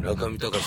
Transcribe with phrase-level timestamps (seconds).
[0.00, 0.64] 中見隆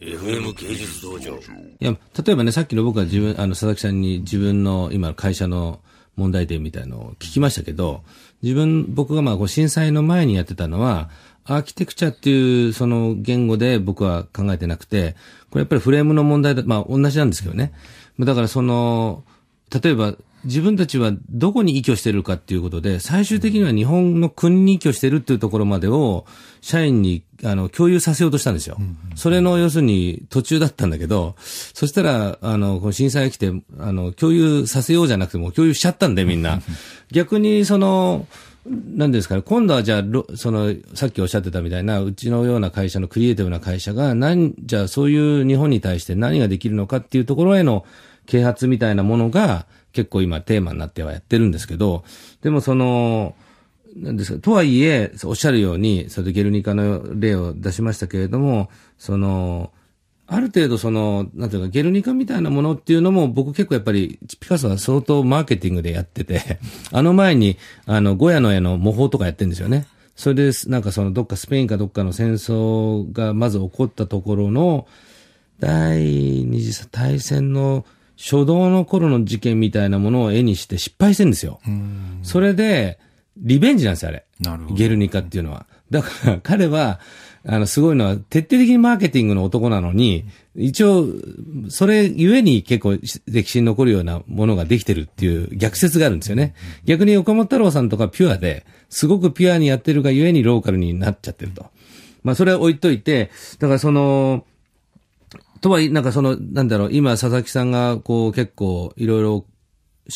[0.00, 1.34] の FM 芸術道場。
[1.34, 1.40] い
[1.80, 5.80] や、例えばね、さっきの僕は自分、あの、佐々木さんに自分の今の会社の
[6.16, 8.02] 問題点みたいのを聞きましたけど、
[8.42, 11.10] 自分、僕がまあ、こう震災の前にやってたのは、
[11.44, 15.14] アーキテクチャっていうその言語で僕は考えてなくて、
[15.50, 17.72] これやっぱりフレームの問題だ、まあ同じなんですけどね。
[18.18, 19.24] だからその、
[19.82, 26.26] 例えば自分たちはどこに依拠してるかっていうことで、最終的には日本の国に依拠してるっていうところまでを、
[26.60, 28.76] 社員にあの共有させようとしたんですよ。
[29.16, 36.60] それの要するに途中だったんだけど、そしたら、あの、この震災が来て、あの、共有させようじゃなくても共有しちゃったんでみんな。
[37.10, 38.26] 逆にその、
[38.66, 47.84] なんですかね、今度はじゃあ、その、さっきおっしゃってたみたいな、うちのような会社のクリエイティブな会社が、何、じゃあそういう日本に対して何ができるのかっていうところへの
[48.26, 52.04] 啓発みたいなものが、結構今テーマになってはやってるんですけど、
[52.42, 53.34] でもその、
[53.96, 58.68] なんですか、とはいえ、おっしゃるように、それでゲルニカの例を出しましたけれども、
[58.98, 59.72] その、
[60.26, 66.58] ある程度その、なんていうか、ゲルニカみたいなものっていうのも、僕結構やっぱり、ピカソは相当マーケティングでやってて、
[66.90, 67.56] あの前に、
[67.86, 69.86] あの、ゴヤの絵の模倣とかやってるんですよね。
[70.16, 74.86] それで、なんかその、どっかスペインかどっかの戦争がまず起こったところの、
[75.60, 77.84] 第二次大戦の
[78.16, 81.60] 初動の頃の事件みたいなものを絵にして失敗してるんですよ。
[82.22, 82.98] それで、
[83.36, 84.24] リベンジなんですよ、あれ。
[84.40, 84.74] なるほど。
[84.74, 85.66] ゲルニカっていうのは。
[85.90, 87.00] だから彼は、
[87.46, 90.24] あの、すごいのは、徹底的にマーケティングの男なのに、
[90.56, 91.06] 一応、
[91.68, 96.54] それゆえに結構歴史に残るようなものができてるっていう逆説があるんですよね。
[96.84, 101.66] 逆に岡本太郎さんとかピュアで、すごくピュアにやってるがゆえにローカルになっちゃってると。
[102.22, 104.46] まあ、それは置いといて、だからその、
[105.64, 109.46] とはいなんかその、なんだろう、今佐々木さんがこう結構いろいろ思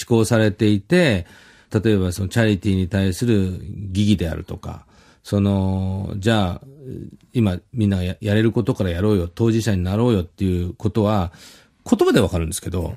[0.07, 1.27] 考されていて、
[1.73, 3.59] 例えばそのチャリティーに対する
[3.91, 4.85] 疑義であるとか、
[5.23, 6.67] その、じゃあ、
[7.33, 11.33] 今みんなややれることからやろうよ、当事者になろうよっていうことは、
[11.91, 12.97] 言葉でわかるんですけど、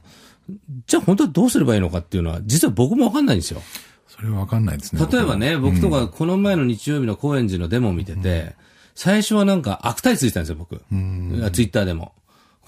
[0.87, 3.61] じゃあ本当はどうすればいいのかっていうのは、実は僕もわかんないんですよ。
[4.09, 5.07] それはわかんないですね。
[5.09, 8.57] 例えばね、僕とかこの前の日曜日の高円寺のデモを見てて、
[8.93, 10.75] 最初はなんか悪態ついてたんですよ、僕。
[11.53, 12.11] ツイッターでも。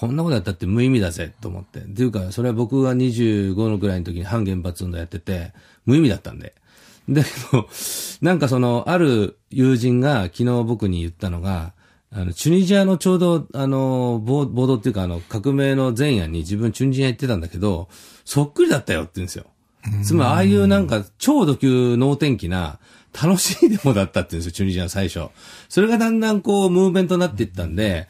[0.04, 1.80] こんなことやったって無意味だぜ、と思って。
[1.80, 5.54] というか、それは僕が25のくらいの時に反原発運動やってて、
[5.86, 6.54] 無意味だったんで。
[7.10, 7.70] だけど、
[8.22, 11.72] なんかその、ある友人が昨日僕に言ったのが、
[12.12, 17.88] あの、チュニジアのちょうど、あの、暴動っていうか、あの、革命の前夜に自分チュニジア行ってたんだけど、
[18.26, 19.46] そっくりだったよって言うんですよ。
[20.04, 22.80] つまり、ああいうなんか、超ド級能天気な、
[23.14, 25.30] 楽しいデモだったって言うんですよ、チュニジア最初。
[25.70, 28.08] それがだんだんこう、ムーブメントになっていったんで、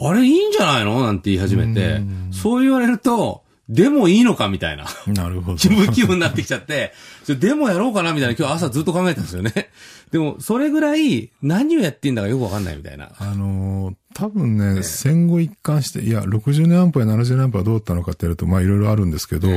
[0.00, 2.00] あれいいんじゃないのなんて言い始めて、
[2.30, 4.86] そう言われると、でもいいのかみたいな。
[5.08, 5.58] なるほど。
[5.58, 6.92] 気分気分になってきちゃって、
[7.26, 9.70] でもやろうかなみたいな今日朝ずっと考えたんですよね。
[10.12, 13.10] でも、それぐらい何をやっていいんだかよくわかんないみたいな。
[13.18, 19.48] あのー、多分ね、戦後一貫して、いや、60年安保や70年安保はどうだったのかってやると、まあいろいろあるんですけど、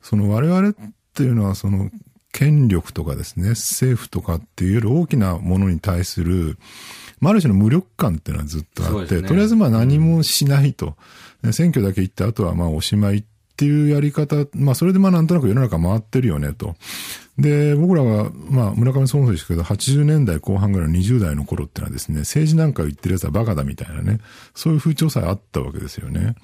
[0.00, 0.74] その我々っ
[1.12, 1.90] ていうのは、その、
[2.32, 6.56] 権力とかですね、政府とかっていうより大きなものに対する、
[7.20, 10.96] まあ、ある種の無力感っていうのはずっとあって、ね、とりあえずまあ何もしないと。
[11.52, 16.74] 選挙だけ行って、あとはまあおしまいっっていうやり方、まあそれでまあなんとなく世の中回ってるよねと。
[17.38, 24.20] で、僕らは、まあ村上総務ですけど、80年代後半ぐらいの20代の頃ってのはですね、政治なんか言ってる奴はバカだみたいなね、
[24.54, 26.34] そういう風潮さえあったわけですよね。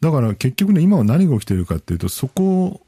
[0.00, 2.80] だから結局ね、今は何が起きてるかっていうと、そこ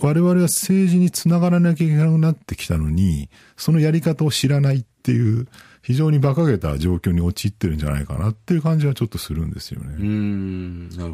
[0.00, 5.46] 我々は政治につながらなきゃいけなくなってきたのに、そのやり方を知らないっていう、
[5.82, 9.94] 非常に馬鹿げた状況に陥ってるんじゃないかなっていう感じはちょっとするんですよね。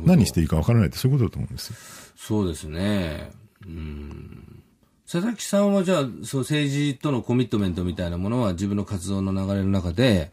[0.05, 1.77] 何していいかわからないってそういうことだと思うんですよ。
[2.17, 3.31] そうですね。
[3.65, 4.63] うん
[5.11, 10.33] 佐々木さんはじゃあ、そう政治とのコミットメントみたいなものは自分の活動の流れの中で、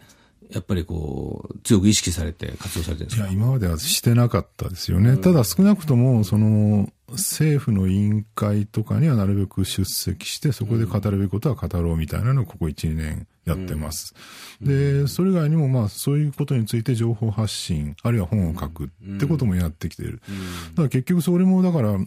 [0.50, 3.28] やっぱりこう、強く意識されて活動されてるんですか？
[3.28, 5.12] いや、今まではしてなかったですよね。
[5.12, 14.14] うん、ただ少なくとも、その、政府の委員会とかにはなるべく出席して、そこで語るべきことは語ろうみたいなのをここ1、2年やってます。
[14.62, 20.22] うん、で、それ以外にもまあそういうことについて情報発信、あるいは本を書くってこともやってきてる。
[20.72, 21.98] だから結局それもだから、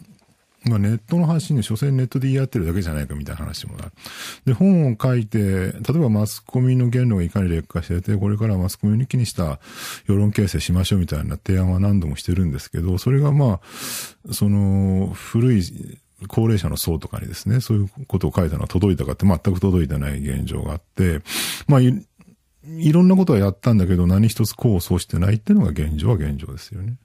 [0.65, 3.91] まあ、ネットの発信で、所詮ネットで言い合ってるだけじゃないかみたいな話もある。
[4.45, 9.59] で、本を書いて、例えばマスコミの言論がいかに劣化してて、これからマスコミを抜きにした
[10.07, 15.63] 世論形成しましょうみたいな提案は何度もしてるんですけど、それがまあ、その、古い、
[16.27, 21.21] 高齢者の層とかにですね、そういうことを書いたのは届いたかって全く届いてない現状があって、
[21.67, 26.97] まあ、いろんなことはやったんだけど、何一つ功を奏してないっていうのが現状は現状ですよね。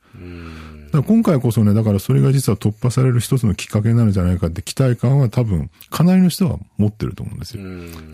[0.92, 7.62] だ今回こそね、だからそれが実は突破される一つのきっかけになるんじゃないかって期待感は多分、かなりの人は持ってると思うんですよ。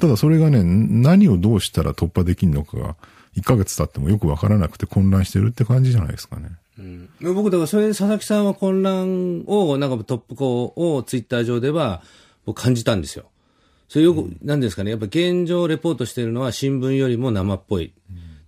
[0.00, 2.96] ただそれがね、何をどうしたら突破できるのかが、
[3.36, 6.50] 1ヶ月経ってもよくわからなくて混乱してるって感じじゃないですかね。
[6.78, 12.02] うん、僕、だからそれで佐々木さんは混乱を、なんかトップ校をツイッター上では、
[12.46, 13.24] 僕感じたんですよ。
[13.88, 17.92] それよく、なんですかね、やっぱ現状レポートしてるのは新聞よりも生っぽい。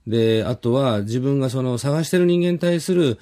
[0.07, 3.19] で、あとは自分がその探してる人間に対する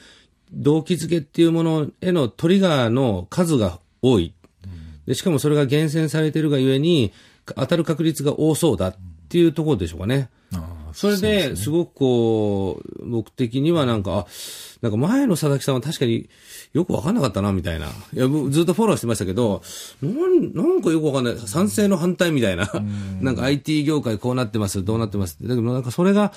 [0.52, 4.34] 動機づけっていうものへのトリガーの数が多い。
[5.06, 7.12] で、しかもそれが厳選されてるがゆえに、
[7.56, 8.96] 当たる確率が多そうだっ
[9.28, 10.28] ていうところでしょうかね。
[10.92, 14.26] それで、すごくこう、僕的にはなんか、あ、
[14.80, 16.28] なんか前の佐々木さんは確かに
[16.72, 17.86] よくわかんなかったな、みたいな。
[17.86, 19.62] いや、僕ずっとフォローしてましたけど、
[20.02, 21.38] なん、なんかよくわかんない。
[21.38, 22.70] 賛成の反対みたいな。
[23.20, 25.48] なんか IT 業界こうなってます、どうなってますって。
[25.48, 26.32] だけどなんかそれが、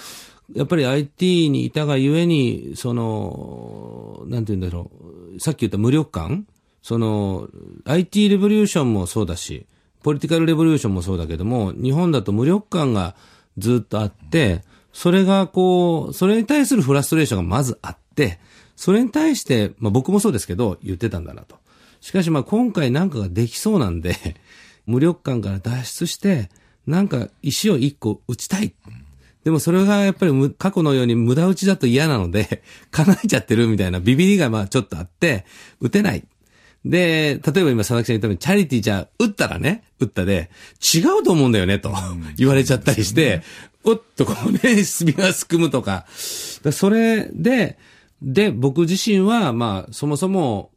[0.55, 4.91] やっぱり IT にいたがゆえに、その、なんて言うんだろ
[5.35, 5.39] う。
[5.39, 6.45] さっき言った無力感
[6.81, 7.47] その、
[7.85, 9.65] IT レボリューションもそうだし、
[10.03, 13.15] ポリティカルレボリューションもそうだけども、日本だと無力感が
[13.57, 14.63] ずっとあって、
[14.93, 18.39] それがこう、それに対するフラストレーションがまずあって、
[18.75, 21.57] それに対して、まあ僕もそうですけど、言ってたんだなと。
[22.01, 24.15] しかしまあ今回なんかができそうなんで、
[24.87, 26.49] 無力感から脱出して、
[26.87, 28.73] なんか石を一個打ちたい。
[29.43, 35.45] でもそれがやっぱりむ過去のように無駄打ちだと嫌なので、 叶えちゃってるみたいなビビりがまあちょっとあって、
[35.79, 36.23] 打てない。
[36.85, 40.49] で、例えば今佐々木さん言ったように、チャリティーじゃあ、打ったらね、打ったで、
[40.81, 41.93] 違うと思うんだよね、と
[42.37, 43.43] 言われちゃったりして、
[43.83, 46.05] おっとこうね、墨がすくむとか。
[46.63, 47.77] だそれで、
[48.21, 50.71] で、僕自身は、まあ、そもそも、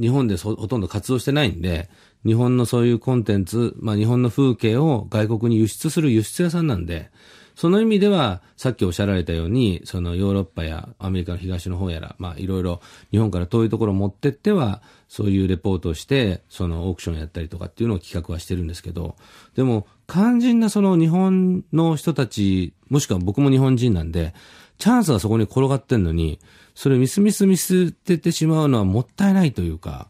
[0.00, 1.90] 日本でそほとんど活動してないんで、
[2.24, 7.10] 日本のそういうコンテンツ、まあ日本の風景を外国に輸出する輸出屋さんなんで、
[7.60, 12.80] その意味では、さっきおっしゃられたように、そのヨーロッパやアメリカの東の方やら、まあいろいろ
[13.10, 19.14] 日本から遠いところを持ってっては、そういうレポートをして、そのオークションやったりとかっていうのを企画はしてるんですけど、
[19.56, 24.32] でも肝心なその日本の人たち、もしくは僕も日本人なんで、
[24.78, 26.40] チャンスがそこに転がってんのに、
[26.74, 30.08] それミスミスミスっててしまうのはもったいないというか、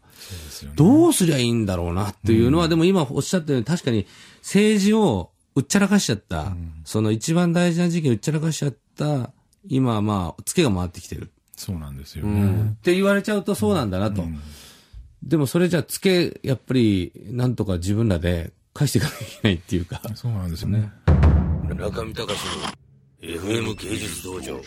[0.77, 4.07] どうすりゃいいんだろうなっていうのは、でも今おっしゃったように確かに
[4.41, 6.55] 政治をうっちゃらかしちゃった、
[6.85, 9.31] その一番大事な時期にうっちゃらかしちゃった、
[9.67, 11.31] 今はまあ、ツケが回ってきてる。
[11.55, 12.41] そうなんですよね。
[12.41, 12.69] うん。
[12.69, 14.23] って言われちゃうとそうなんだなと。
[15.23, 20.01] でもそれじゃあ、ツケ、やっぱり、なんとか自分らで返していかなきゃいけないっていうか。
[20.15, 20.91] そうなんですよね。
[21.77, 24.59] 中見隆の FM 芸術道場。